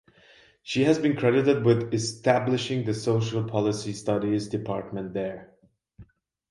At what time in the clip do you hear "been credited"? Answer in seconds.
0.97-1.63